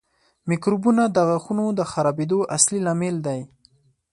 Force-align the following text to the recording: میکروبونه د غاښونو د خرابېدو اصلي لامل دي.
میکروبونه 0.49 1.03
د 1.09 1.17
غاښونو 1.27 1.65
د 1.79 1.81
خرابېدو 1.91 2.39
اصلي 2.57 2.79
لامل 2.85 3.15
دي. 3.27 3.39